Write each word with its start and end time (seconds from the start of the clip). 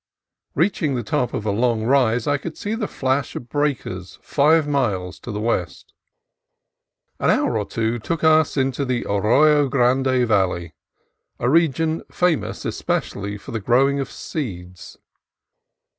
Reaching 0.55 0.95
the 0.95 1.03
top 1.03 1.31
of 1.31 1.45
a 1.45 1.51
long 1.51 1.83
rise 1.83 2.25
I 2.25 2.39
could 2.39 2.57
see 2.57 2.73
the 2.73 2.87
flash 2.87 3.35
of 3.35 3.49
breakers 3.49 4.17
five 4.23 4.67
miles 4.67 5.19
to 5.19 5.31
the 5.31 5.39
west. 5.39 5.93
An 7.19 7.29
hour 7.29 7.55
or 7.55 7.65
two 7.67 7.99
took 7.99 8.23
us 8.23 8.57
into 8.57 8.83
the 8.83 9.05
Arroyo 9.07 9.69
Grande 9.69 10.27
Valley, 10.27 10.73
a 11.37 11.47
region 11.47 12.01
famous 12.11 12.65
especially 12.65 13.37
for 13.37 13.51
the 13.51 13.59
growing 13.59 13.99
of 13.99 14.09
seeds. 14.09 14.97